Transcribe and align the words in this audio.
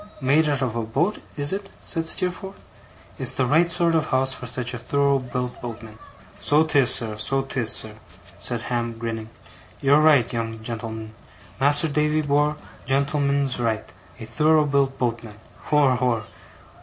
'Made 0.19 0.49
out 0.49 0.63
of 0.63 0.75
a 0.75 0.81
boat, 0.81 1.19
is 1.37 1.53
it?' 1.53 1.69
said 1.79 2.07
Steerforth. 2.07 2.59
'It's 3.19 3.33
the 3.33 3.45
right 3.45 3.69
sort 3.69 3.93
of 3.93 4.07
a 4.07 4.09
house 4.09 4.33
for 4.33 4.47
such 4.47 4.73
a 4.73 4.79
thorough 4.79 5.19
built 5.19 5.61
boatman.' 5.61 5.99
'So 6.39 6.63
'tis, 6.63 6.91
sir, 6.91 7.17
so 7.17 7.43
'tis, 7.43 7.71
sir,' 7.71 7.97
said 8.39 8.61
Ham, 8.63 8.97
grinning. 8.97 9.29
'You're 9.79 9.99
right, 10.01 10.33
young 10.33 10.59
gen'l'm'n! 10.63 11.13
Mas'r 11.59 11.93
Davy 11.93 12.23
bor', 12.23 12.57
gen'l'm'n's 12.87 13.59
right. 13.59 13.93
A 14.19 14.25
thorough 14.25 14.65
built 14.65 14.97
boatman! 14.97 15.35
Hor, 15.65 15.95
hor! 15.97 16.23